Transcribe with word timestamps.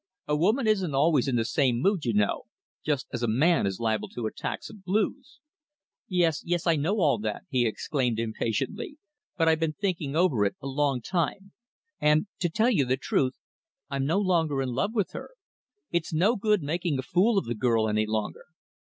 A 0.27 0.35
woman 0.35 0.65
isn't 0.65 0.95
always 0.95 1.27
in 1.27 1.35
the 1.35 1.45
same 1.45 1.77
mood, 1.79 2.05
you 2.05 2.13
know, 2.15 2.45
just 2.83 3.05
as 3.13 3.21
a 3.21 3.27
man 3.27 3.67
is 3.67 3.79
liable 3.79 4.09
to 4.09 4.25
attacks 4.25 4.67
of 4.67 4.83
blues." 4.83 5.37
"Yes, 6.07 6.41
yes, 6.43 6.65
I 6.65 6.75
know 6.75 7.01
all 7.01 7.19
that," 7.19 7.43
he 7.49 7.67
exclaimed 7.67 8.17
impatiently. 8.17 8.97
"But 9.37 9.47
I've 9.47 9.59
been 9.59 9.73
thinking 9.79 10.15
over 10.15 10.43
it 10.43 10.55
a 10.59 10.65
long 10.65 11.01
time, 11.01 11.51
and, 11.99 12.25
to 12.39 12.49
tell 12.49 12.73
the 12.73 12.97
truth, 12.99 13.35
I'm 13.91 14.07
no 14.07 14.17
longer 14.17 14.59
in 14.63 14.69
love 14.69 14.95
with 14.95 15.11
her. 15.11 15.35
It's 15.91 16.11
no 16.11 16.35
good 16.35 16.63
making 16.63 16.97
a 16.97 17.03
fool 17.03 17.37
of 17.37 17.45
the 17.45 17.53
girl 17.53 17.87
any 17.87 18.07
longer." 18.07 18.45